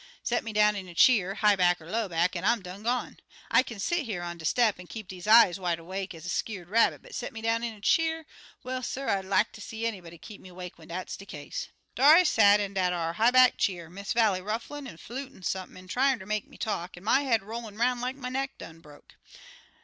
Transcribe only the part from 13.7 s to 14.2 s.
Miss